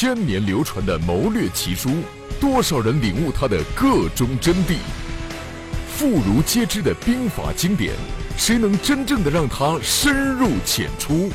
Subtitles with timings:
[0.00, 1.90] 千年流传的谋略奇书，
[2.40, 4.76] 多少人领悟它的个中真谛？
[5.94, 7.92] 妇孺皆知的兵法经典，
[8.34, 11.30] 谁能真正的让它深入浅出？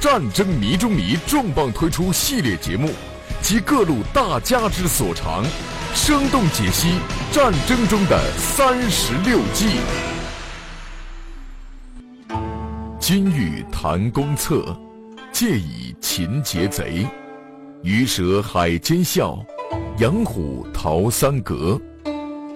[0.00, 2.90] 战争迷中迷重磅推出系列节目，
[3.42, 5.44] 集各路大家之所长，
[5.94, 6.94] 生动解析
[7.30, 9.66] 战争中的三十六计。
[12.98, 14.74] 金玉谈公策，
[15.32, 17.06] 借以擒劫贼；
[17.82, 19.38] 鱼蛇海间笑，
[19.98, 21.80] 养虎逃三阁。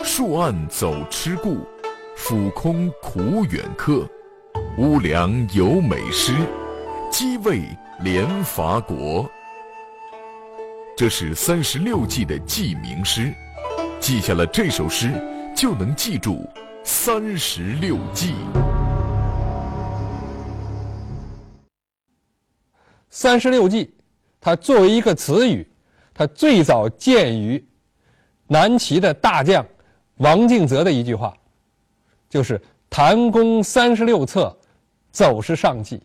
[0.03, 1.59] 树暗走痴故，
[2.17, 4.09] 俯空苦远客。
[4.79, 6.35] 屋梁有美诗，
[7.11, 7.63] 鸡卫
[8.01, 9.31] 连伐国。
[10.97, 13.33] 这是三十六计的记名诗，
[14.01, 15.13] 记下了这首诗，
[15.55, 16.49] 就能记住
[16.83, 18.35] 三十六计。
[23.15, 23.93] 三十六计，
[24.41, 25.69] 它作为一个词语，
[26.15, 27.63] 它最早见于
[28.47, 29.65] 南齐的大将
[30.17, 31.37] 王敬泽的一句话，
[32.31, 34.57] 就是“谭公三十六策，
[35.11, 36.03] 走是上计”。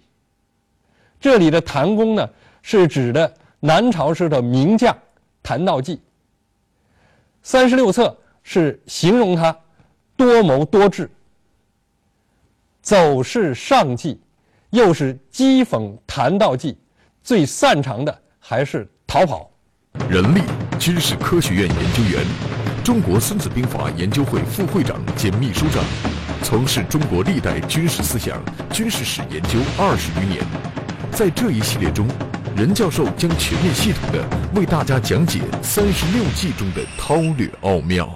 [1.18, 2.30] 这里的谭公呢，
[2.62, 4.96] 是指的南朝时的名将
[5.42, 6.02] 谭道济。
[7.42, 9.58] 三十六策是形容他
[10.18, 11.10] 多谋多智，
[12.82, 14.20] 走是上计，
[14.72, 16.78] 又是讥讽谭道济。
[17.28, 19.52] 最擅长的还是逃跑。
[20.10, 20.40] 任力，
[20.80, 22.26] 军事科学院研究员，
[22.86, 25.84] 中国孙子兵法研究会副会长兼秘书长，
[26.42, 30.42] 从事中国历代军事思想、军事史研究二十余年。
[31.12, 32.08] 在这一系列中，
[32.56, 34.24] 任教授将全面系统的
[34.56, 38.08] 为大家讲解三十六计中的韬略奥妙。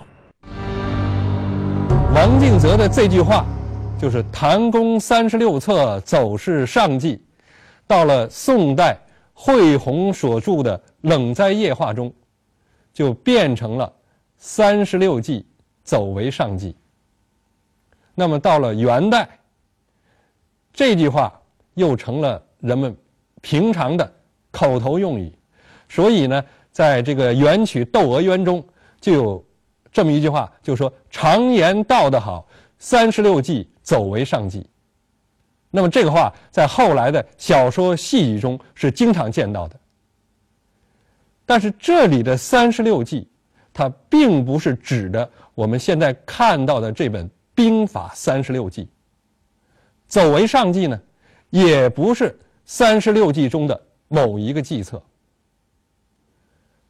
[2.15, 3.45] 王敬泽的这句话，
[3.99, 7.21] 就是“谭公三十六策，走势上计”。
[7.91, 8.97] 到了宋代，
[9.33, 12.09] 惠洪所著的《冷斋夜话》中，
[12.93, 13.93] 就变成了
[14.39, 15.45] “三十六计，
[15.83, 16.73] 走为上计”。
[18.15, 19.27] 那么到了元代，
[20.71, 21.37] 这句话
[21.73, 22.95] 又成了人们
[23.41, 24.09] 平常的
[24.51, 25.29] 口头用语。
[25.89, 26.41] 所以呢，
[26.71, 28.65] 在这个元曲《窦娥冤》中
[29.01, 29.45] 就有
[29.91, 32.47] 这么一句话，就说：“常言道得好，
[32.79, 34.65] 三十六计，走为上计。”
[35.73, 39.79] 那么这个话在后来的小说戏剧中是经常见到的，
[41.45, 43.27] 但是这里的三十六计，
[43.71, 48.87] 它并不是指的我们现在看到的这本兵法三十六计。
[50.07, 51.01] 走为上计呢，
[51.49, 55.01] 也不是三十六计中的某一个计策。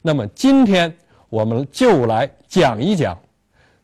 [0.01, 0.91] 那么今天
[1.29, 3.15] 我们就来讲一讲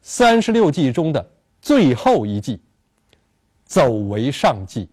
[0.01, 1.29] 三十六计中的
[1.61, 2.59] 最后一计。
[3.67, 4.89] 走为上计。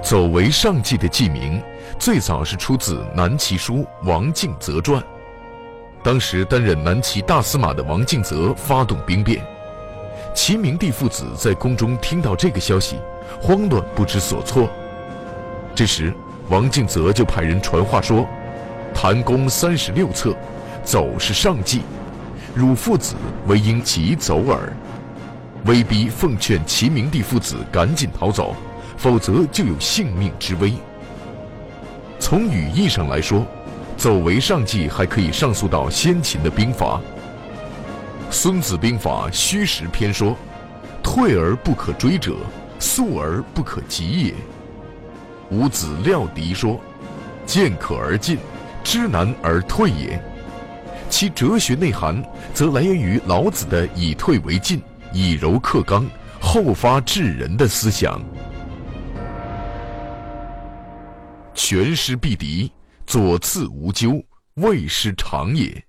[0.00, 1.60] 走为上计的计名，
[1.98, 5.02] 最早是出自南齐书《王敬则传》。
[6.04, 9.44] 当时担任南齐大司马的王敬则发动兵变，
[10.32, 12.96] 齐明帝父子在宫中听到这个消息，
[13.42, 14.70] 慌乱不知所措。
[15.74, 16.14] 这时，
[16.48, 18.24] 王敬则就派人传话说
[18.94, 20.32] ：“谭公三十六策，
[20.84, 21.82] 走是上计。”
[22.54, 23.16] 汝父子
[23.48, 24.72] 唯应急走耳，
[25.64, 28.54] 威逼奉劝齐明帝父子赶紧逃走，
[28.96, 30.74] 否则就有性命之危。
[32.20, 33.44] 从语义上来说，
[33.96, 37.00] 走为上计还可以上溯到先秦的兵法。
[38.32, 40.36] 《孙子兵法·虚实篇》说
[41.02, 42.36] ：“退而不可追者，
[42.78, 44.34] 速而不可及也。”
[45.50, 46.80] 伍子料敌说
[47.44, 48.38] ：“见可而进，
[48.84, 50.22] 知难而退也。”
[51.16, 52.20] 其哲学内涵
[52.52, 54.82] 则来源于老子的“以退为进，
[55.12, 56.04] 以柔克刚，
[56.40, 58.20] 后发制人”的思想。
[61.54, 62.72] 全师必敌，
[63.06, 64.20] 左次无咎，
[64.54, 65.84] 未失常也。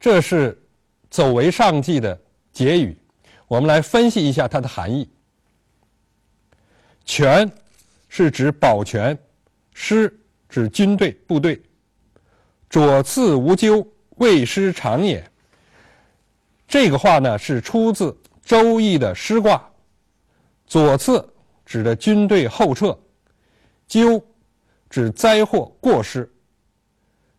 [0.00, 0.58] 这是
[1.10, 2.18] “走为上计”的
[2.52, 2.96] 结语，
[3.48, 5.06] 我们来分析一下它的含义。
[7.04, 7.46] 全
[8.08, 9.14] 是指保全，
[9.74, 10.10] 师
[10.48, 11.62] 指军队部队。
[12.72, 13.86] 左次无咎，
[14.16, 15.22] 未失常也。
[16.66, 18.10] 这个话呢是出自
[18.42, 19.62] 《周易》的师卦。
[20.66, 21.22] 左次
[21.66, 22.98] 指的军队后撤，
[23.86, 24.24] 咎
[24.88, 26.26] 指灾祸过失。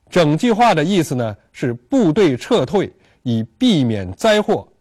[0.07, 2.93] 整句话的意思呢是部队撤退
[3.23, 4.71] 以避免灾祸，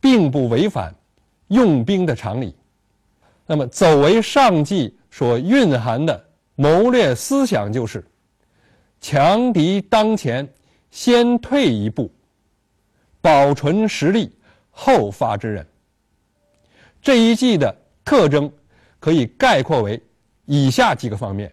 [0.00, 0.94] 并不违反
[1.46, 2.54] 用兵的常理。
[3.46, 6.22] 那么走为上计所蕴含的
[6.56, 8.04] 谋略思想就是。
[9.00, 10.48] 强敌当前，
[10.90, 12.10] 先退一步，
[13.20, 14.30] 保存实力，
[14.70, 15.66] 后发制人。
[17.00, 17.74] 这一计的
[18.04, 18.50] 特征
[18.98, 20.02] 可以概括为
[20.46, 21.52] 以下几个方面：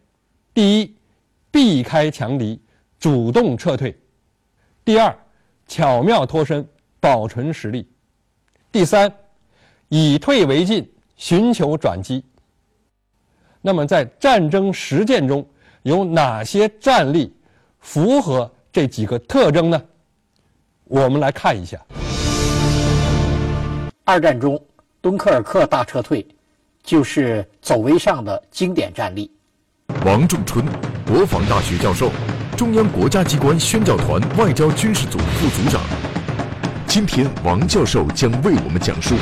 [0.54, 0.96] 第一，
[1.52, 2.60] 避开强敌，
[3.00, 3.94] 主动撤退；
[4.84, 5.16] 第二，
[5.68, 6.68] 巧妙脱身，
[7.00, 7.84] 保存实力；
[8.72, 9.14] 第三，
[9.90, 12.24] 以退为进，寻求转机。
[13.62, 15.48] 那么，在战争实践中
[15.86, 17.32] 有哪些战例
[17.80, 19.80] 符合这几个特征呢？
[20.86, 21.80] 我们来看一下。
[24.04, 24.60] 二战中，
[25.00, 26.26] 敦刻尔克大撤退
[26.82, 29.32] 就是走为上的经典战例。
[30.04, 30.66] 王仲春，
[31.06, 32.10] 国防大学教授，
[32.58, 35.80] 中央国家机关宣教团外交军事组副组长。
[36.96, 39.18] 今天，王教授将为我们讲述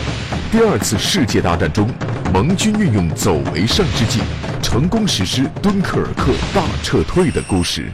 [0.52, 1.90] 第二次世界大战中
[2.32, 4.20] 盟军运用走为上之计，
[4.62, 7.92] 成功实施敦刻尔克大撤退的故事。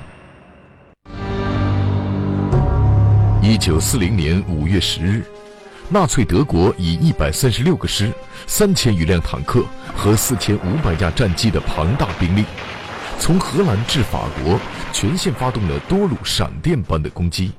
[3.41, 5.23] 一九四零年五月十日。
[5.87, 8.11] 纳粹德国以一百三十六个师、
[8.47, 9.63] 三千余辆坦克
[9.95, 12.43] 和四千五百架战机的庞大兵力，
[13.17, 14.59] 从荷兰至法国
[14.91, 17.53] 全线发动了多路闪电般的攻击。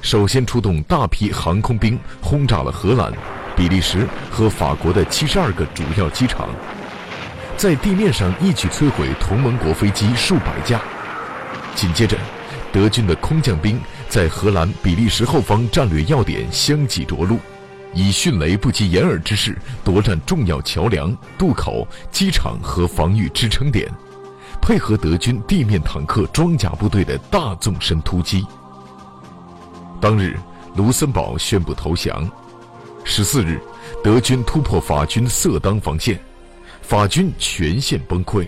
[0.00, 3.12] 首先出动大批航空兵轰炸了荷兰、
[3.56, 6.48] 比利时和法国的七十二个主要机场，
[7.56, 10.80] 在地面上一举摧毁同盟国飞机数百架。
[11.74, 12.16] 紧接着，
[12.72, 13.80] 德军的空降兵。
[14.08, 17.38] 在荷兰、比利时后方战略要点相继着陆，
[17.92, 19.54] 以迅雷不及掩耳之势
[19.84, 23.86] 夺占重要桥梁、渡口、机场和防御支撑点，
[24.62, 28.46] 配合德军地面坦克、装甲部队的大纵深突击。
[30.00, 30.36] 当日，
[30.76, 32.30] 卢森堡宣布投降。
[33.04, 33.60] 十四日，
[34.02, 36.20] 德军突破法军色当防线，
[36.82, 38.46] 法军全线崩溃。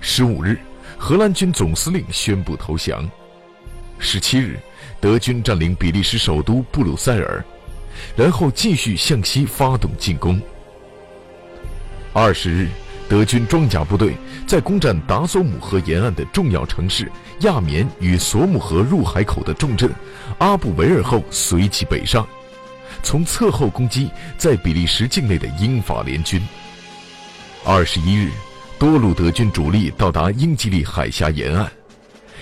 [0.00, 0.58] 十五日，
[0.96, 3.06] 荷兰军总司令宣布投降。
[3.98, 4.58] 十七日，
[4.98, 7.44] 德军占领比利时首都布鲁塞尔，
[8.16, 10.40] 然后继续向西发动进攻。
[12.14, 12.68] 二十日，
[13.10, 14.16] 德军装甲部队
[14.50, 17.08] 在攻占达索姆河沿岸的重要城市
[17.42, 19.88] 亚眠与索姆河入海口的重镇
[20.38, 22.26] 阿布维尔后，随即北上，
[23.00, 26.42] 从侧后攻击在比利时境内的英法联军。
[27.64, 28.28] 二十一日，
[28.76, 31.70] 多路德军主力到达英吉利海峡沿岸。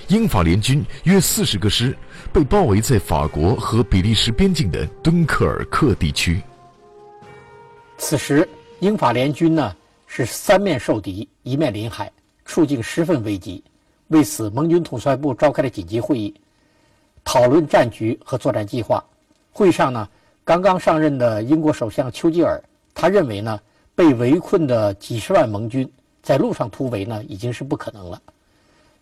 [0.07, 1.95] 英法联军约四十个师
[2.33, 6.41] 被包围在法国和比利时边境的敦刻尔克地区。
[7.99, 8.49] 此时，
[8.81, 9.77] 英法联军呢
[10.07, 12.13] 是三面受敌，一面临海，
[12.45, 13.65] 处境十分危急。
[14.09, 16.35] 为此，盟军统帅部召开了紧急会议，
[17.25, 19.03] 讨论战局和作战计划。
[19.51, 20.09] 会上呢，
[20.45, 22.63] 刚刚上任的英国首相丘吉尔，
[22.95, 23.59] 他认为呢，
[23.95, 25.91] 被围困的几十万盟军
[26.23, 28.21] 在路上突围呢，已经是不可能了。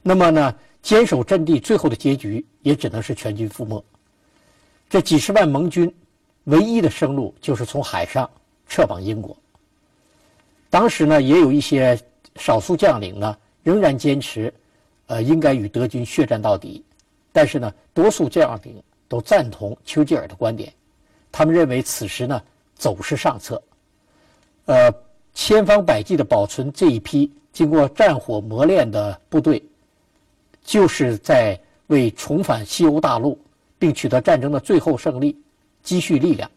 [0.03, 0.55] 那么呢？
[0.83, 3.85] 坚守阵地，最后的结局也只能是全军覆没。
[4.89, 5.93] 这几十万盟军
[6.45, 8.31] 唯一的生路就是从海上
[8.69, 9.37] 撤往英国。
[10.71, 11.99] 当时呢，也有一些
[12.39, 14.53] 少数将领呢，仍然坚持，
[15.07, 16.85] 呃，应该与德军血战到底。
[17.33, 20.73] 但是呢，多数将领都赞同丘吉尔的观点，
[21.31, 22.43] 他们认为此时呢，
[22.75, 23.63] 走是上策。
[24.65, 24.93] 呃，
[25.35, 29.63] 千方百计的保存这一批经过战火磨练的部队。
[30.65, 31.57] 就是在
[31.87, 33.39] 为重返西欧大陆
[33.79, 35.41] 并取得战争的最后胜利
[35.81, 36.51] 积蓄力量。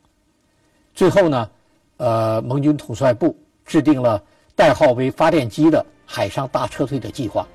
[0.95, 1.49] 最后呢，
[1.97, 4.19] 呃，盟军统帅部制定了
[4.59, 7.47] 代号为“发电机”的海上大撤退的计划。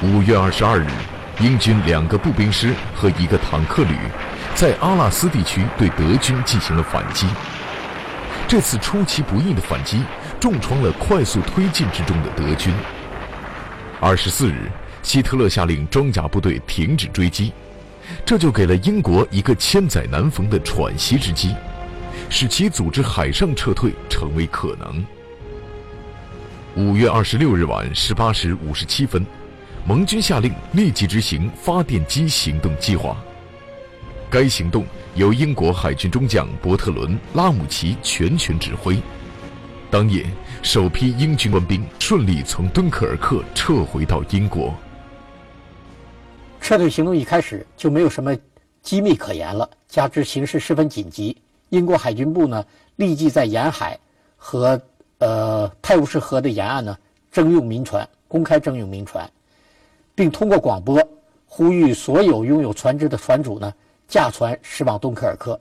[0.00, 0.86] 五月二十二日，
[1.40, 3.96] 英军两个步兵师和一个坦克旅
[4.54, 7.26] 在阿拉斯地区对德军进行了反击。
[8.46, 10.04] 这次出其不意的反击
[10.38, 12.72] 重创了快速推进之中的德军。
[14.00, 14.70] 二十四日。
[15.02, 17.52] 希特勒下令装甲部队停止追击，
[18.24, 21.56] 这就给了英国一个千载难逢的喘息之机，
[22.30, 25.04] 使其组织海上撤退成为可能。
[26.74, 29.26] 五月二十六日晚十八时五十七分，
[29.86, 33.22] 盟军下令立即执行发电机行动计划。
[34.30, 34.82] 该行动
[35.14, 38.96] 由英国海军中将伯特伦·拉姆齐全权指挥。
[39.90, 40.24] 当夜，
[40.62, 44.74] 首批英军官兵顺利从敦刻尔克撤回到英国。
[46.58, 48.34] 撤退行动一开始就没有什么
[48.80, 51.36] 机密可言了，加之形势十分紧急，
[51.68, 52.64] 英国海军部呢
[52.96, 53.98] 立即在沿海
[54.38, 54.80] 和
[55.22, 56.98] 呃泰晤士河的沿岸呢
[57.30, 59.30] 征用民船，公开征用民船，
[60.16, 61.00] 并通过广播
[61.46, 63.72] 呼吁所有拥有船只的船主呢
[64.08, 65.60] 驾船驶往敦刻尔克。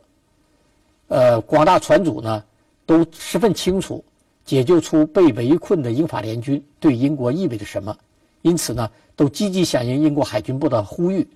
[1.09, 2.43] 呃，广大船主呢
[2.87, 4.03] 都十分清楚
[4.43, 7.95] 解救出被围困的英法联军对英国意味着什么，
[8.41, 8.89] 因此呢。
[9.13, 11.27] 都积极响应英国海军部的呼吁，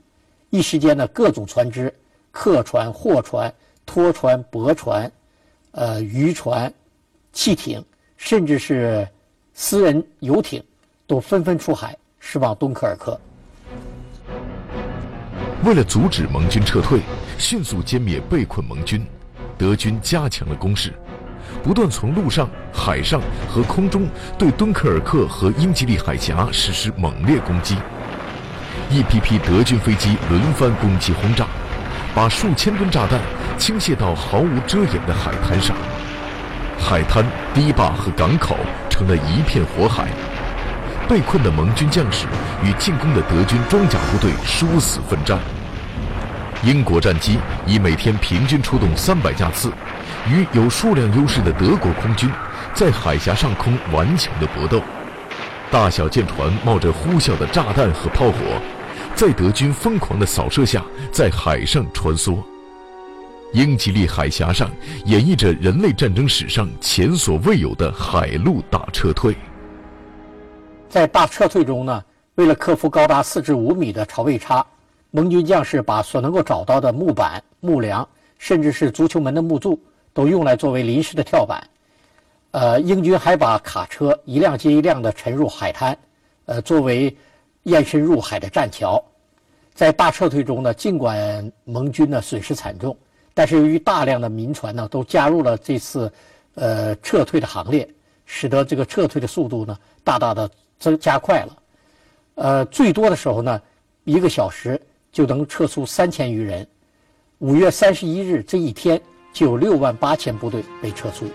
[0.50, 1.94] 一时间呢，各种船只、
[2.32, 3.54] 客船、货船、
[3.86, 5.12] 拖船、驳船，
[5.72, 6.74] 呃渔船、
[7.32, 7.84] 汽艇，
[8.26, 9.08] 甚至是
[9.54, 10.62] 私人游艇，
[11.06, 13.22] 都纷纷出海驶往敦刻尔克。
[15.64, 17.02] 为了阻止盟军撤退，
[17.38, 19.06] 迅速歼灭被困盟军，
[19.60, 20.92] 德军加强了攻势，
[21.64, 24.08] 不断从陆上、海上和空中
[24.40, 27.78] 对敦刻尔克和英吉利海峡实施猛烈攻击。
[28.90, 31.46] 一批批德军飞机轮番攻击轰炸，
[32.16, 33.22] 把数千吨炸弹
[33.60, 35.78] 倾泻到毫无遮掩的海滩上，
[36.88, 38.56] 海滩、堤坝和港口
[38.92, 40.08] 成了一片火海。
[41.10, 42.28] 被困的盟军将士
[42.64, 45.40] 与进攻的德军装甲部队殊死奋战。
[46.64, 49.72] 英国战机以每天平均出动三百架次，
[50.30, 52.30] 与有数量优势的德国空军
[52.76, 54.80] 在海峡上空顽强的搏斗。
[55.72, 58.38] 大小舰船冒着呼啸的炸弹和炮火，
[59.16, 62.38] 在德军疯狂的扫射下，在海上穿梭。
[63.56, 64.70] 英吉利海峡上
[65.06, 69.34] 演绎着人类战争史上前所未有的海陆大撤退。
[70.90, 72.04] 在大撤退中呢，
[72.36, 74.66] 为了克服高达四至五米的潮位差，
[75.10, 78.06] 盟军将士把所能够找到的木板、木梁，
[78.38, 79.82] 甚至是足球门的木柱，
[80.14, 81.66] 都用来作为临时的跳板。
[82.52, 85.98] 呃，英军还把卡车一辆接一辆地沉入海滩，
[86.48, 87.16] 呃，作为
[87.64, 89.02] 延伸入海的栈桥。
[89.74, 92.96] 在大撤退中呢，尽管盟军呢损失惨重，
[93.36, 96.12] 但是由于大量的民船呢都加入了这次
[96.56, 97.88] 呃撤退的行列，
[98.26, 100.50] 使得这个撤退的速度呢大大的。
[100.78, 101.58] 增加快了，
[102.36, 103.62] 呃，最多的时候呢，
[104.04, 106.68] 一个小时就能撤出三千余人。
[107.38, 109.02] 五月三十一日这一天，
[109.32, 111.32] 就有六万八千部队被撤出。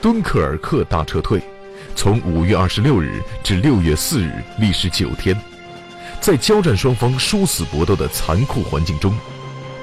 [0.00, 1.40] 敦刻尔克大撤退，
[1.94, 5.34] 从五月二十六日至六月四日，历时九天。
[6.20, 9.16] 在交战双方殊死搏斗的残酷环境中，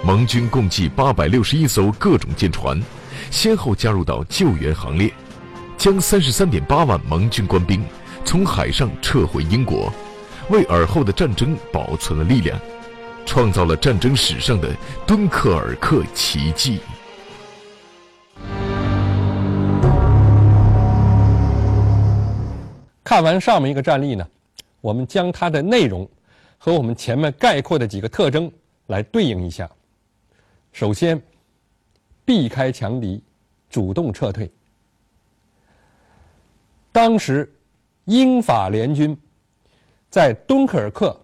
[0.02, 2.82] 盟军共计八百六十一艘各种舰船，
[3.30, 5.14] 先后加入到救援行列，
[5.78, 7.84] 将三十三点八万盟军官兵。
[8.24, 9.92] 从海上撤回英国，
[10.50, 12.58] 为尔后的战争保存了力量，
[13.26, 14.70] 创造了战争史上的
[15.06, 16.80] 敦刻尔克奇迹。
[23.04, 24.26] 看完上面一个战例呢，
[24.80, 26.08] 我们将它的内容
[26.58, 28.50] 和我们前面概括的几个特征
[28.88, 29.70] 来对应一下。
[30.72, 31.22] 首先，
[32.26, 33.24] 避开强敌，
[33.70, 34.52] 主动撤退。
[36.92, 37.52] 当时。
[38.06, 39.16] 英法联军
[40.10, 41.16] 在敦刻尔克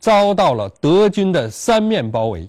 [0.00, 2.48] 遭到了德军的三面包围。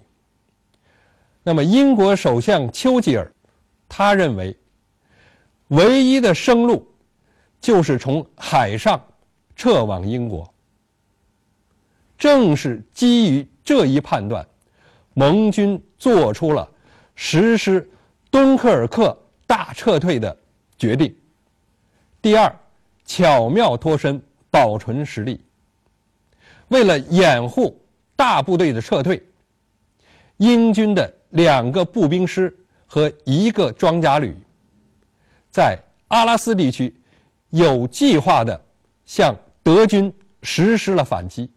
[1.43, 3.31] 那么，英国首相丘吉尔
[3.87, 4.57] 他认为，
[5.67, 6.91] 唯一的生路
[7.61, 8.99] 就是从海上
[9.55, 10.51] 撤往英国。
[12.17, 14.43] 正是基于这一判断，
[15.17, 16.69] 盟军做出了
[17.15, 17.89] 实施
[18.29, 20.37] 敦刻尔克大撤退的
[20.77, 21.11] 决定。
[22.21, 22.55] 第二。
[23.09, 24.21] 巧妙脱身，
[24.51, 25.39] 保存实力。
[26.67, 27.81] 为了掩护
[28.17, 29.25] 大部队的撤退，
[30.35, 32.53] 英军的两个步兵师
[32.85, 34.35] 和一个装甲旅，
[35.49, 36.93] 在阿拉斯地区
[37.51, 38.61] 有计划的
[39.05, 39.33] 向
[39.63, 41.49] 德军实施了反击。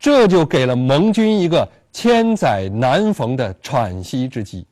[0.00, 4.66] 这就给了盟军一个千载难逢的喘息之机，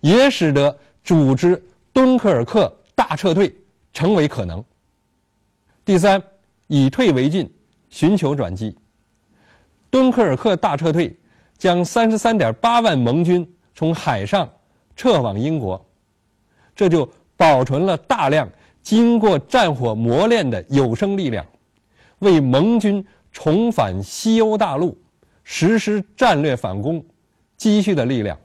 [0.00, 3.54] 也使得组织敦刻尔克大撤退。
[3.92, 4.64] 成为可能。
[5.84, 6.20] 第三，
[6.66, 7.48] 以退为进，
[7.90, 8.74] 寻求转机。
[9.90, 11.14] 敦刻尔克大撤退
[11.58, 14.50] 将三十三点八万盟军从海上
[14.96, 15.84] 撤往英国，
[16.74, 17.06] 这就
[17.36, 18.48] 保存了大量
[18.82, 21.46] 经过战火磨练的有生力量，
[22.20, 24.98] 为盟军重返西欧大陆
[25.54, 27.04] 实施战略反攻
[27.58, 28.38] 积蓄的力量，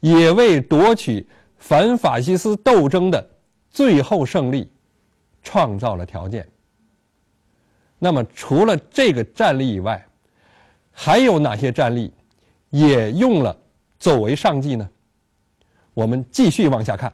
[0.00, 1.26] 也为夺取
[1.56, 3.30] 反法西斯斗争的。
[3.70, 4.70] 最后胜利，
[5.42, 6.46] 创造了条件。
[7.98, 10.06] 那么，除了这个战例以外，
[10.90, 12.12] 还有哪些战例
[12.68, 13.56] 也用了
[13.98, 14.86] 走为上计呢？
[15.94, 17.10] 我们继续往下看。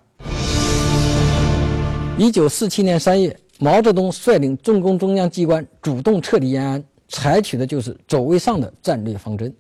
[2.19, 9.53] 一九四七年三月，毛泽东率领中共中央机关主动撤离延安，采取的就是走为上的战略方针。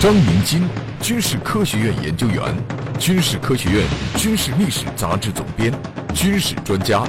[0.00, 0.68] 张明金，
[1.00, 2.42] 军事科学院研究员，
[2.98, 3.86] 军事科学院
[4.16, 5.72] 军事历史杂志总编。
[6.12, 7.06] 军事专家，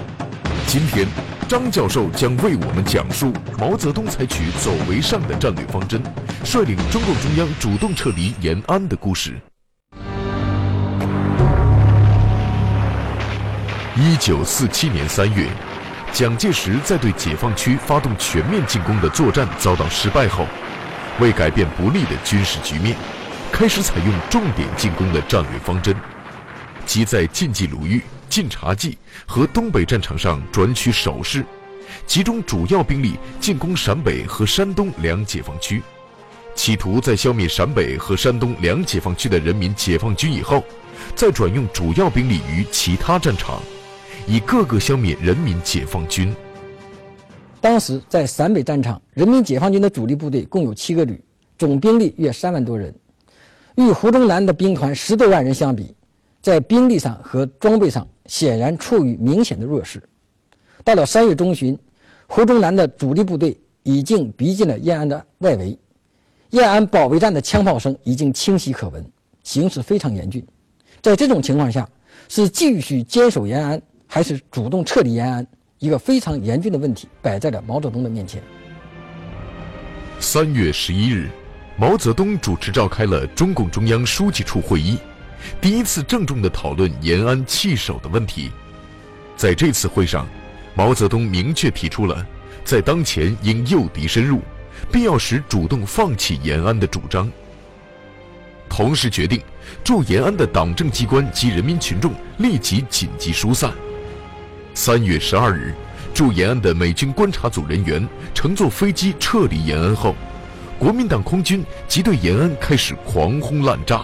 [0.68, 1.08] 今天
[1.50, 6.02] 张教授将为我们讲述毛泽东采取走为上的战略方针，
[6.44, 9.34] 率领中共中央主动撤离延安的故事。
[13.96, 15.48] 一九四七年三月，
[16.14, 20.46] 蒋介石在对解放区发动全面进攻的作战遭到失败后，
[21.20, 22.96] 为改变不利的军事局面，
[23.52, 25.96] 开始采用重点进攻的战略方针。
[26.86, 31.44] 即在晋冀鲁豫、晋察冀和东北战场上转取守势，
[32.06, 35.82] 集中主要兵力进攻陕北和山东两解放区，
[36.54, 40.64] 企图在消灭陕北和山东两解放区的人民解放军以后，
[41.16, 43.60] 再转用主要兵力于其他战场，
[44.28, 46.34] 以各个消灭人民解放军。
[47.60, 51.22] 当时在陕北战场，人民解放军的主力部队共有七个旅，
[51.58, 52.94] 总兵力约三万多人，
[53.76, 55.94] 与胡宗南的兵团十多万人相比，
[56.42, 60.02] 在兵力上和装备上显然处于明显的弱势。
[60.84, 61.78] 到了三月中旬，
[62.28, 65.78] 胡宗南的主力部队已经逼近了延安的外围，
[66.50, 69.06] 延安保卫战的枪炮声已经清晰可闻，
[69.44, 70.46] 形势非常严峻。
[71.02, 71.88] 在这种情况下，
[72.28, 73.82] 是继续坚守延安，
[74.14, 75.48] 还是主动撤离延安？
[75.80, 78.44] 一个非常严峻的问题摆在了毛泽东的面前。
[80.20, 81.32] 三月十一日，
[81.78, 85.00] 毛泽东主持召开了中共中央书记处会议，
[85.60, 88.52] 第一次郑重地讨论延安弃守的问题。
[89.36, 90.28] 在这次会上，
[90.76, 92.24] 毛泽东明确提出了
[92.64, 94.42] 在当前应诱敌深入，
[94.92, 97.32] 必要时主动放弃延安的主张，
[98.70, 99.42] 同时决定
[99.84, 103.74] 驻延安的党政机关及人民群众立即紧急疏散。
[104.76, 105.72] 三月十二日，
[106.16, 110.16] 驻延安的美军观察组人员乘坐飞机撤离延安后，
[110.80, 114.04] 国民党空军即对延安开始狂轰滥炸。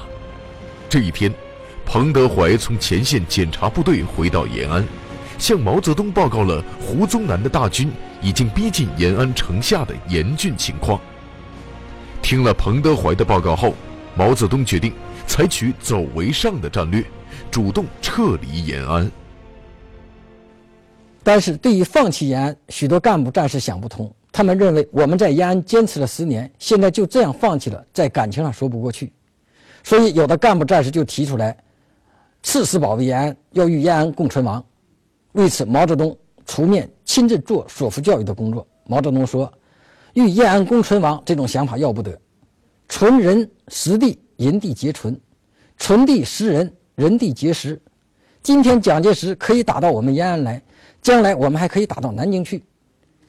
[0.87, 1.33] 这一天，
[1.87, 4.85] 彭德怀从前线检查部队回到延安，
[5.39, 11.01] 向毛泽东报告了胡宗南的大军已经逼近延安城下的严峻情况。
[12.21, 13.73] 听了彭德怀的报告后，
[14.15, 14.93] 毛泽东决定
[15.25, 17.03] 采取走为上的战略，
[17.49, 19.11] 主动撤离延安。
[21.23, 24.11] 但是对于放弃延安，许多干部暂时想不通。
[24.31, 29.11] 他们认为我们在延安坚持了十年，现在就这样放弃了，在感情上说不过去。
[29.83, 31.55] 所以有的干部战士就提出来，
[32.43, 34.63] 誓死保卫延安，要与延安共存亡。
[35.33, 38.65] 为此，毛泽东出面亲自做说服教育的工作。
[38.85, 39.51] 毛泽东说
[40.13, 42.17] ：“与延安共存亡这种想法要不得，
[42.87, 45.13] 存人实地，人地皆存；
[45.77, 47.79] 存地实人，人地皆实。
[48.41, 50.61] 今天蒋介石可以打到我们延安来。”
[51.01, 52.63] 将来我们还可以打到南京去。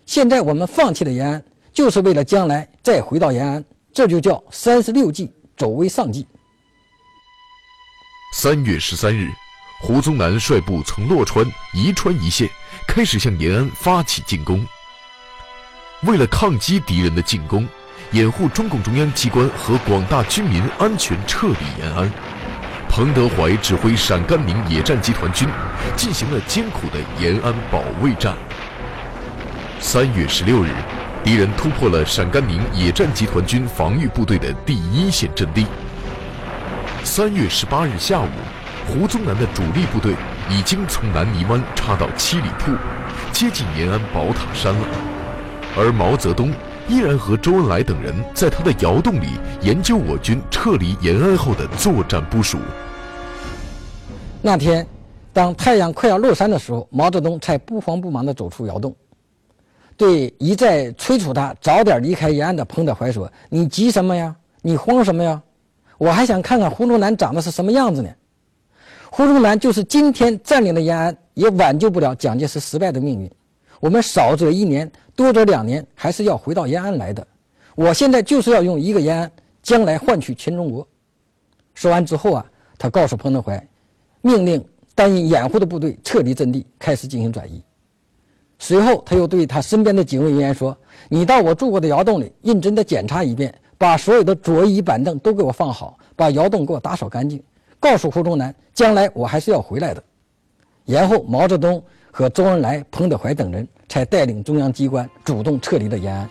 [0.07, 3.65] 现在我们放弃了延安，就是为了将来再回到延安。
[3.93, 6.27] 这就叫三十六计，走为上计。
[8.35, 9.29] 三月十三日，
[9.81, 12.49] 胡宗南率部从洛川、宜川一线
[12.87, 14.65] 开始向延安发起进攻。
[16.03, 17.69] 为了抗击敌人的进攻，
[18.13, 22.11] 掩护中共中央机关和广大军民安全撤离延安。
[23.01, 25.49] 彭德怀指挥陕甘宁野战集团军
[25.97, 28.37] 进行了艰苦的延安保卫战。
[29.79, 30.69] 三月十六日，
[31.25, 35.65] 敌人突破了陕甘宁野战集团军防御部队的第一线阵地。
[37.03, 38.29] 三月十八日下午，
[38.87, 40.15] 胡宗南的主力部队
[40.51, 42.73] 已经从南泥湾插到七里铺，
[43.33, 44.87] 接近延安宝塔山了。
[45.75, 46.53] 而毛泽东。
[46.89, 52.59] 依然和周恩来等人在他的窑洞里研究我军撤离延安后的作战部署。
[54.43, 54.87] 那天，
[55.33, 58.95] 当太阳快要落山的时候，毛泽东才不慌不忙地走出窑洞，
[59.97, 64.35] 对一再催促他早点离开延安的彭德怀说：“你急什么呀？
[64.63, 65.43] 你慌什么呀？
[65.99, 68.09] 我还想看看胡宗南长得是什么样子呢。
[69.11, 73.31] 胡宗南就是今天占领了延安，也挽救不了蒋介石失败的命运。
[73.79, 77.27] 我们少则一年。”多则两年，还是要回到延安来的。
[77.75, 79.31] 我现在就是要用一个延安，
[79.63, 80.87] 将来换取全中国。
[81.75, 82.47] 说完之后啊，
[82.79, 83.63] 他告诉彭德怀，
[84.23, 87.63] 命令担任掩护的部队撤离阵地，开始进行转移。
[88.59, 90.77] 随后，他又对他身边的警卫人员说
[91.09, 97.43] ：“你到我住过的窑洞里，认真的检查一遍，把所有的桌椅板凳都给我放好，把窑洞给我打扫干净。
[97.79, 100.03] 告诉胡宗南，将来我还是要回来的。”
[100.85, 103.67] 然后，毛泽东和周恩来、彭德怀等人。
[103.91, 106.31] 才带领中央机关主动撤离了延安。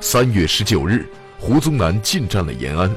[0.00, 1.08] 三月十九日，
[1.40, 2.88] 胡宗南进占了延安，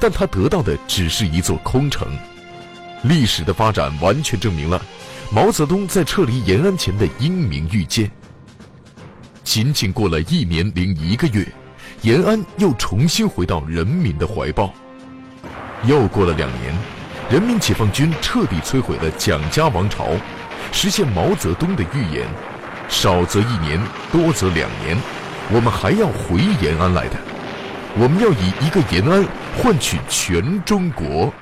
[0.00, 2.08] 但他得到的只是一座空城。
[3.02, 4.80] 历史的发展完全证明了
[5.30, 8.10] 毛泽东在撤离延安前的英明预见。
[9.44, 11.46] 仅仅过了一年零一个月，
[12.02, 14.72] 延安又重新回到人民的怀抱。
[15.84, 16.74] 又过了两年，
[17.30, 20.08] 人民解放军彻底摧毁了蒋家王朝。
[20.70, 22.26] 实现毛泽东的预言，
[22.88, 23.80] 少则一年，
[24.12, 24.98] 多则两年，
[25.50, 27.16] 我们还要回延安来的。
[27.96, 29.24] 我们要以一个延安
[29.56, 31.32] 换取全中国。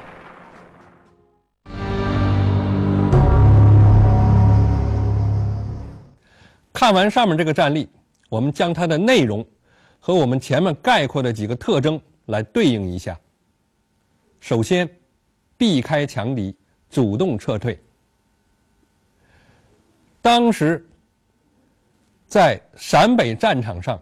[6.86, 7.88] 看完上面这个战例，
[8.28, 9.44] 我们将它的内容
[9.98, 13.18] 和我们前面概括的几个特征来对应一下。
[14.38, 14.88] 首先，
[15.56, 16.54] 避开强敌，
[16.88, 17.76] 主动撤退。
[20.22, 20.86] 当时
[22.28, 24.00] 在陕北战场上，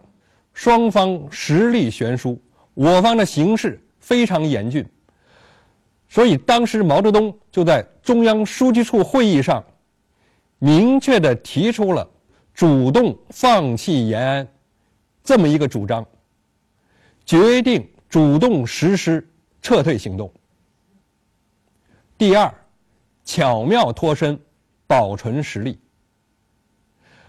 [0.53, 2.39] 双方实力悬殊，
[2.75, 4.87] 我方的形势非常严峻，
[6.07, 9.63] 所以当时毛泽东就在中央书记处会议上，
[10.59, 12.07] 明确的提出了
[12.55, 14.47] 主动放弃延安
[15.21, 16.05] 这么一个主张，
[17.25, 19.27] 决定主动实施
[19.61, 20.31] 撤退行动。
[22.17, 22.51] 第二，
[23.25, 24.39] 巧妙脱身，
[24.87, 25.77] 保存实力。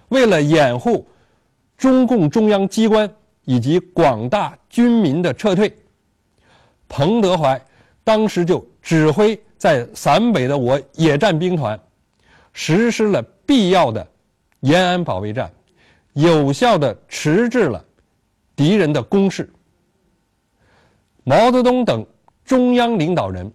[0.08, 1.08] 为了掩护
[1.76, 3.12] 中共中央机关
[3.44, 5.76] 以及广大军民的撤退，
[6.86, 7.60] 彭德怀
[8.04, 11.76] 当时就指挥在陕北的我野战兵团，
[12.52, 14.06] 实施了必要的
[14.66, 15.48] 延安保卫战，
[16.14, 17.84] 有效的迟滞了
[18.56, 19.48] 敌人的攻势。
[21.22, 22.04] 毛泽东等
[22.44, 23.48] 中央领导人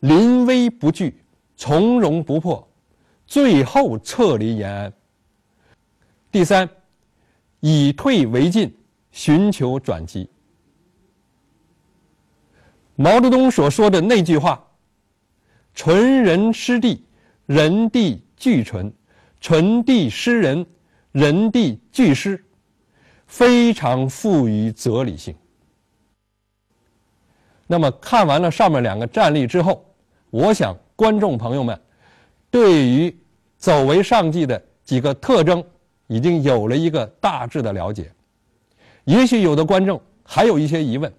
[0.00, 1.22] 临危不惧，
[1.54, 2.66] 从容不迫，
[3.26, 4.90] 最后撤离延安。
[6.32, 6.66] 第三，
[7.60, 8.74] 以退为进，
[9.10, 10.30] 寻求转机。
[12.94, 14.66] 毛泽东所说的那句话
[15.74, 17.04] ：“纯人失地，
[17.44, 18.90] 人地俱存；
[19.40, 20.66] 纯地失人，
[21.12, 22.42] 人地俱失。”
[23.26, 25.34] 非常富于哲理性。
[27.66, 29.84] 那么，看完了上面两个战例之后，
[30.30, 31.78] 我想观众朋友们
[32.50, 33.14] 对于
[33.56, 35.64] 走为上计的几个特征。
[36.10, 38.10] 已经有了一个大致的了解，
[39.04, 41.12] 也许有的观众还有一些疑问，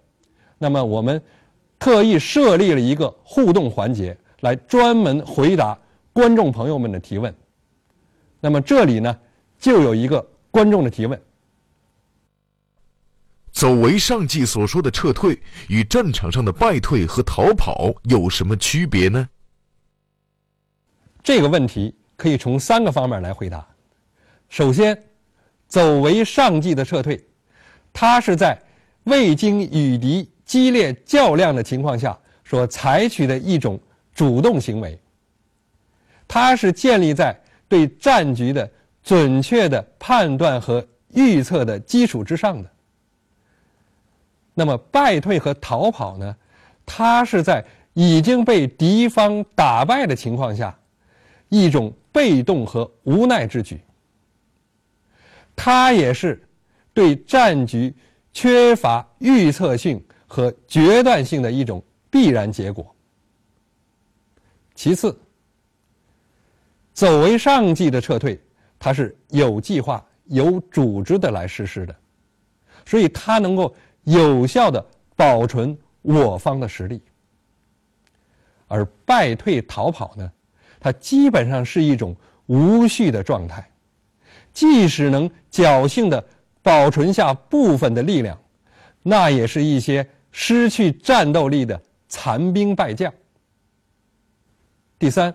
[0.57, 1.21] 那么我们
[1.77, 5.77] 特意设立了一个互动环节，来专门回答
[6.11, 7.31] 观众朋友们的提问。
[8.39, 9.19] 那么这里呢，
[9.59, 11.21] 就有一个观众的提问：
[13.51, 19.27] 走为上计所说的撤退，与战场上的败退和逃跑有什么区别呢？
[21.21, 23.67] 这个问题可以从三个方面来回答。
[24.47, 24.97] 首先，
[25.67, 27.21] 走为上计的撤退，
[27.91, 28.59] 它是在
[29.03, 33.79] 未经与敌激烈较量的情况下所采取的一种
[34.15, 34.97] 主动行为。
[36.27, 38.69] 它是建立在对战局的
[39.01, 42.69] 准确的判断和预测的基础之上的。
[44.53, 46.35] 那么，败退和逃跑呢？
[46.85, 50.77] 它是在已经被敌方打败的情况下，
[51.47, 53.79] 一种被动和无奈之举。
[55.55, 56.41] 它也是
[56.93, 57.93] 对战局
[58.33, 62.93] 缺乏预测性和决断性的一种必然结果。
[64.73, 65.17] 其次，
[66.99, 68.37] 走为上计的撤退，
[68.77, 71.95] 它是有计划、有组织的来实施的，
[72.85, 74.85] 所以它能够有效的
[75.15, 77.01] 保存我方的实力。
[78.67, 80.29] 而败退逃跑呢，
[80.77, 82.13] 它基本上是一种
[82.47, 83.65] 无序的状态。
[84.51, 86.21] 即使能侥幸的
[86.61, 88.37] 保存下部分的力量，
[89.01, 93.09] 那也是一些失去战斗力的残兵败将。
[94.97, 95.33] 第三，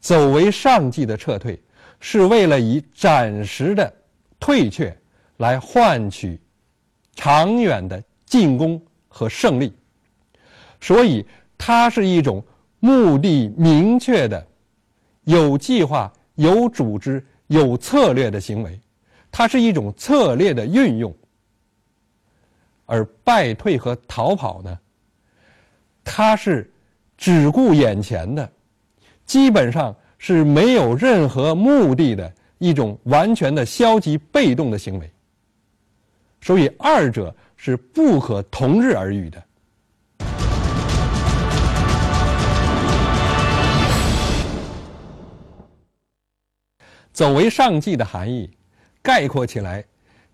[0.00, 1.62] 走为上计的撤退，
[2.00, 3.92] 是为了以暂时的
[4.38, 4.96] 退却
[5.36, 6.40] 来换取
[7.14, 9.72] 长远的进攻和胜利，
[10.80, 11.24] 所以
[11.56, 12.44] 它是一种
[12.78, 14.46] 目的明确的、
[15.24, 16.12] 有计划。
[16.36, 18.80] 有组织、有策略的行为，
[19.30, 21.12] 它是一种策略的运用；
[22.86, 24.78] 而败退和逃跑呢，
[26.02, 26.72] 它是
[27.18, 28.50] 只顾眼前的，
[29.30, 35.08] 基本上是没有任何目的的一种完全的消极被动的行为。
[36.40, 39.40] 所以，二者是不可同日而语的。
[47.12, 48.50] 走为上计的含义，
[49.00, 49.84] 概括起来，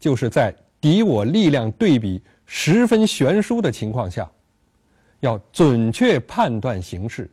[0.00, 4.26] 就是在敌我力量对比十分悬殊的情况下，
[5.20, 7.30] 要准确判断形势，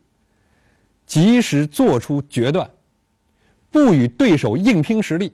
[1.06, 2.70] 及时做出决断，
[3.70, 5.34] 不与对手硬拼实力，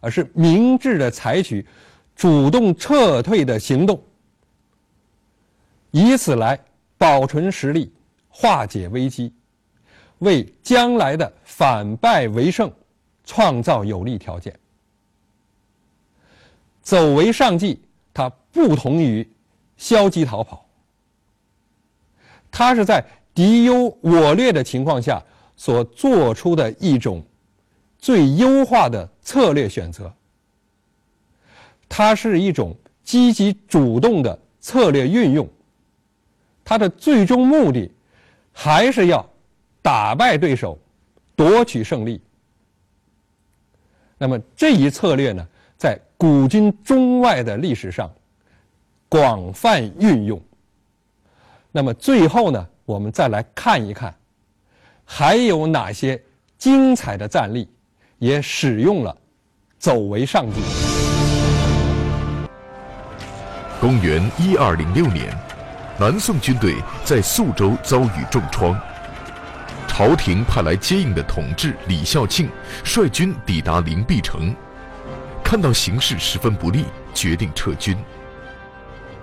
[0.00, 1.66] 而是明智的采取
[2.14, 4.02] 主动撤退的行动，
[5.90, 6.58] 以此来
[6.98, 7.92] 保存实力，
[8.28, 9.32] 化解危机，
[10.18, 12.72] 为将来的反败为胜。
[13.28, 14.56] 创造有利条件，
[16.80, 17.82] 走为上计，
[18.14, 19.28] 它不同于
[19.76, 20.64] 消极逃跑。
[22.52, 23.04] 它是在
[23.36, 25.22] 敌优我劣的情况下
[25.56, 27.22] 所做出的一种
[27.98, 30.10] 最优化的策略选择。
[31.86, 35.46] 它是一种积极主动的策略运用，
[36.64, 37.88] 它的最终目的
[38.52, 39.24] 还是要
[39.82, 40.78] 打败对手，
[41.36, 42.20] 夺取胜利。
[44.16, 45.46] 那么这一策略呢，
[45.76, 48.10] 在古今中外的历史上
[49.10, 50.40] 广泛运用。
[51.70, 54.14] 那么最后呢，我们再来看一看，
[55.04, 56.22] 还有哪些
[56.56, 57.68] 精彩的战例
[58.18, 59.14] 也使用了
[59.76, 60.60] 走为上计。
[63.80, 65.36] 公元一二零六年，
[65.98, 68.80] 南宋军队在宿州遭遇重创。
[69.88, 72.48] 朝廷派来接应的统治李孝庆
[72.84, 74.54] 率军抵达灵璧城，
[75.42, 77.96] 看到形势十分不利，决定撤军。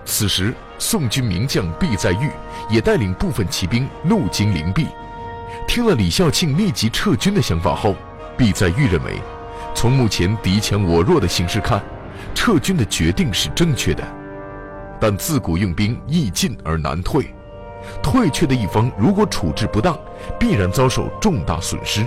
[0.06, 2.30] 此时，宋军名将毕在玉
[2.70, 4.88] 也带领部分骑兵怒经灵璧。
[5.68, 7.96] 听了李孝庆立即撤军的想法后，
[8.38, 9.22] 毕在玉认为，
[9.74, 11.82] 从目前敌强我弱的形势看，
[12.36, 14.04] 撤军的决定是正确的。
[15.00, 17.34] 但自古用兵易进而难退。
[18.02, 19.98] 退却的一方如果处置不当，
[20.40, 22.06] 必然遭受重大损失。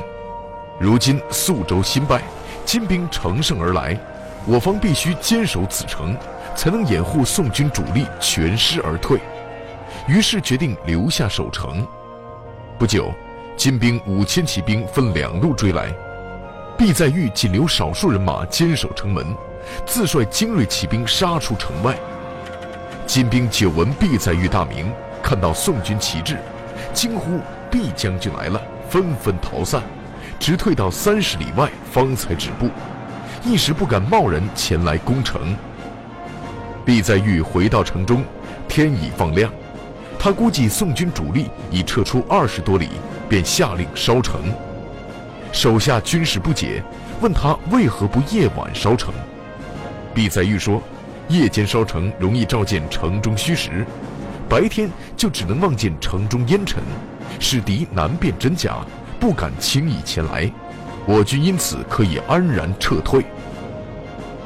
[0.78, 2.22] 如今宿州新败，
[2.64, 3.98] 金兵乘胜而来，
[4.46, 6.16] 我方必须坚守此城，
[6.56, 9.20] 才能掩护宋军主力全师而退。
[10.08, 11.86] 于是决定留下守城。
[12.78, 13.12] 不久，
[13.56, 15.94] 金兵五千骑兵分两路追来，
[16.76, 19.26] 毕在玉仅留少数人马坚守城门，
[19.84, 21.94] 自率精锐骑兵杀出城外。
[23.06, 24.90] 金兵久闻毕在玉大名。
[25.22, 26.38] 看到宋军旗帜，
[26.94, 29.82] 惊呼“毕将军来了”，纷纷逃散，
[30.38, 32.70] 直退到三十里外方才止步，
[33.42, 35.56] 一时不敢贸然前来攻城。
[36.86, 38.22] 毕在玉回到城中，
[38.68, 39.52] 天已放亮，
[40.20, 42.90] 他估计宋军主力已撤出二十多里，
[43.28, 44.40] 便下令烧城。
[45.50, 46.80] 手下军士不解，
[47.20, 49.12] 问他为何不夜晚烧城。
[50.14, 50.80] 毕在玉说
[51.26, 53.84] ：“夜间烧城容易照见城中虚实。”
[54.48, 56.80] 白天就只能望见城中烟尘，
[57.40, 58.76] 使敌难辨真假，
[59.18, 60.48] 不敢轻易前来。
[61.04, 63.24] 我军因此可以安然撤退。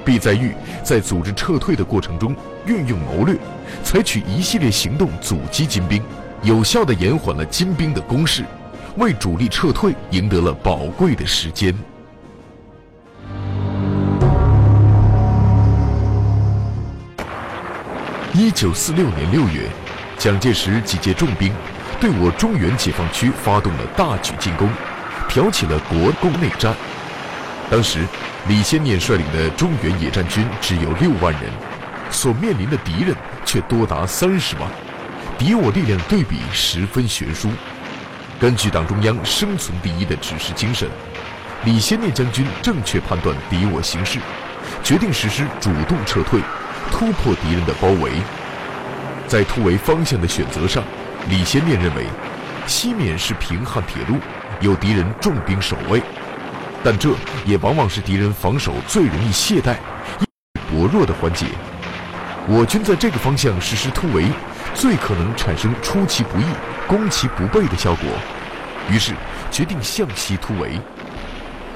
[0.05, 2.35] 毕在玉在组织撤退的过程中
[2.67, 3.37] 运用谋略，
[3.83, 6.03] 采取一系列行动阻击金兵，
[6.43, 8.45] 有效地延缓了金兵的攻势，
[8.97, 11.75] 为主力撤退赢得了宝贵的时间。
[18.33, 19.69] 一九四六年六月。
[20.19, 21.51] 蒋介石集结重兵，
[21.99, 24.69] 对我中原解放区发动了大举进攻，
[25.31, 26.77] 挑起了国共内战。
[27.71, 28.01] 当时，
[28.49, 31.43] 李先念率领的中原野战军只有六万人，
[32.11, 34.69] 所面临的敌人却多达三十万，
[35.39, 37.49] 敌我力量对比十分悬殊。
[38.41, 40.89] 根据党中央生存第一的指示精神，
[41.65, 44.19] 李先念将军正确判断敌我形势，
[44.83, 46.41] 决定实施主动撤退，
[46.91, 48.11] 突破敌人的包围。
[49.29, 50.83] 在突围方向的选择上，
[51.29, 52.05] 李先念认为，
[52.67, 54.17] 西面是平汉铁路，
[54.61, 56.03] 有敌人重兵守卫，
[56.83, 57.11] 但这
[57.45, 59.77] 也往往是敌人防守最容易懈怠、
[60.71, 61.47] 薄弱的环节。
[62.49, 64.25] 我军在这个方向实施突围，
[64.75, 66.45] 最可能产生出其不意、
[66.87, 68.09] 攻其不备的效果。
[68.91, 69.13] 于是
[69.51, 70.81] 决定向西突围，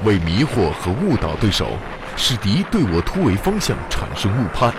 [0.04, 1.76] 为迷惑和误导对手，
[2.16, 4.72] 使敌对我突围方向产生误判。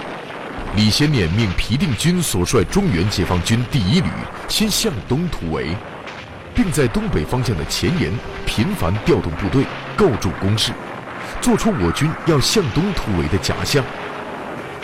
[0.76, 4.10] 李先念命皮定均所率中原解放军第一旅
[4.50, 5.78] 先向东突围，
[6.56, 8.12] 并在东北方向的前沿
[8.46, 9.65] 频繁调动部队，
[9.98, 10.72] 构筑工事，
[11.41, 13.84] 做出我军要向东突围的假象。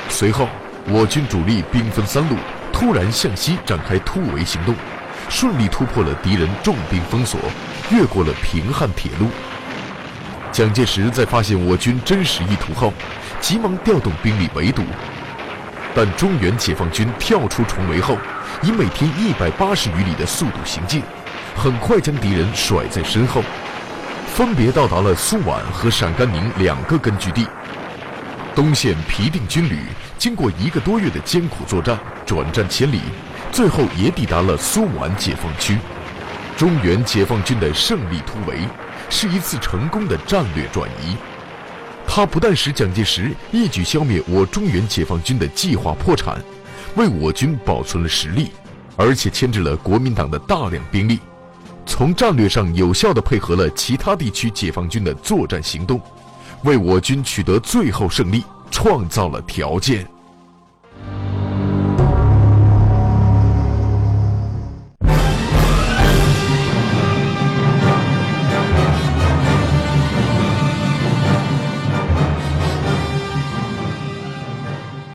[0.10, 0.50] 随后，
[0.90, 2.36] 我军主力兵分三路，
[2.74, 4.76] 突然向西展开突围行动，
[5.30, 7.40] 顺利突破了敌人重兵封锁，
[7.90, 9.30] 越过了平汉铁路。
[10.52, 12.92] 蒋介石在发现我军真实意图后，
[13.40, 14.84] 急忙调动兵力围堵。
[15.96, 18.18] 但中原解放军跳出重围后，
[18.62, 21.02] 以每天一百八十余里的速度行进，
[21.56, 23.44] 很快将敌人甩在身后，
[24.28, 27.46] 分别到达了苏皖和陕甘宁两个根据地。
[28.54, 29.80] 东线皮定军旅
[30.18, 33.00] 经过一个多月的艰苦作战，转战千里，
[33.52, 35.78] 最后也抵达了苏皖解放区。
[36.58, 38.60] 中原解放军的胜利突围，
[39.10, 41.16] 是一次成功的战略转移。
[42.06, 46.38] 它不但使蒋介石一举消灭我中原解放军的计划破产，
[46.96, 48.52] 为我军保存了实力，
[48.98, 51.20] 而且牵制了国民党的大量兵力，
[51.92, 56.00] 从战略上有效地配合了其他地区解放军的作战行动，
[56.64, 60.08] 为我军取得最后胜利创造了条件。